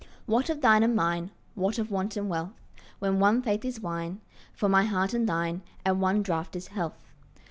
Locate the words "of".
0.49-0.61, 1.77-1.91